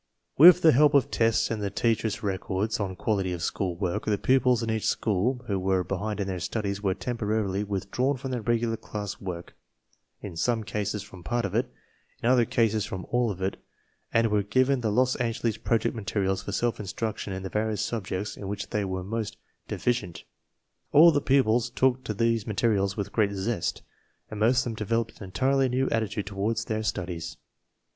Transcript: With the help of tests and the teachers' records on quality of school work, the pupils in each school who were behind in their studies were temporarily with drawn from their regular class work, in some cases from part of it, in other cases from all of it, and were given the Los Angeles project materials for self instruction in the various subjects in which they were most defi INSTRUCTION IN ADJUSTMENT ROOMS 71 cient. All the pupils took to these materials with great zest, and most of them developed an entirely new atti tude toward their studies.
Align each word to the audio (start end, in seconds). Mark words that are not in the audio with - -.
With 0.35 0.61
the 0.63 0.71
help 0.71 0.95
of 0.95 1.11
tests 1.11 1.51
and 1.51 1.61
the 1.61 1.69
teachers' 1.69 2.23
records 2.23 2.79
on 2.79 2.95
quality 2.95 3.33
of 3.33 3.43
school 3.43 3.75
work, 3.75 4.05
the 4.05 4.17
pupils 4.17 4.63
in 4.63 4.71
each 4.71 4.87
school 4.87 5.43
who 5.45 5.59
were 5.59 5.83
behind 5.83 6.19
in 6.19 6.25
their 6.25 6.39
studies 6.39 6.81
were 6.81 6.95
temporarily 6.95 7.63
with 7.63 7.91
drawn 7.91 8.17
from 8.17 8.31
their 8.31 8.41
regular 8.41 8.77
class 8.77 9.21
work, 9.21 9.55
in 10.19 10.35
some 10.35 10.63
cases 10.63 11.03
from 11.03 11.23
part 11.23 11.45
of 11.45 11.53
it, 11.53 11.71
in 12.23 12.27
other 12.27 12.45
cases 12.45 12.83
from 12.83 13.05
all 13.11 13.29
of 13.29 13.43
it, 13.43 13.57
and 14.11 14.31
were 14.31 14.41
given 14.41 14.81
the 14.81 14.91
Los 14.91 15.15
Angeles 15.17 15.57
project 15.57 15.93
materials 15.95 16.41
for 16.41 16.51
self 16.51 16.79
instruction 16.79 17.31
in 17.31 17.43
the 17.43 17.49
various 17.49 17.85
subjects 17.85 18.35
in 18.35 18.47
which 18.47 18.71
they 18.71 18.83
were 18.83 19.03
most 19.03 19.37
defi 19.67 19.91
INSTRUCTION 19.91 20.09
IN 20.09 20.09
ADJUSTMENT 20.15 20.25
ROOMS 20.93 21.13
71 21.13 21.13
cient. 21.13 21.13
All 21.13 21.13
the 21.13 21.21
pupils 21.21 21.69
took 21.69 22.03
to 22.05 22.13
these 22.15 22.47
materials 22.47 22.97
with 22.97 23.13
great 23.13 23.33
zest, 23.33 23.83
and 24.31 24.39
most 24.39 24.61
of 24.61 24.63
them 24.63 24.73
developed 24.73 25.19
an 25.19 25.25
entirely 25.25 25.69
new 25.69 25.85
atti 25.89 26.09
tude 26.09 26.25
toward 26.25 26.57
their 26.57 26.81
studies. 26.81 27.37